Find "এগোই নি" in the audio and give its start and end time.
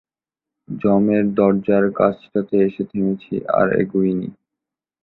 3.81-4.27